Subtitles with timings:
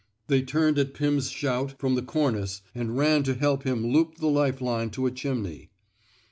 [0.29, 4.29] They turned at Pim's shout from the cornice and ran to help him loop the
[4.29, 5.69] life line to a chimney.